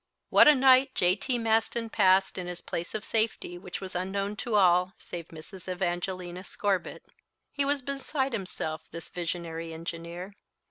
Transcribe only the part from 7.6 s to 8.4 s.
was beside